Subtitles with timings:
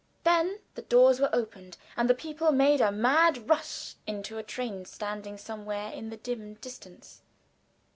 [0.23, 4.83] Then the doors were opened, and the people made a mad rush to a train
[4.85, 7.21] standing somewhere in the dim distance.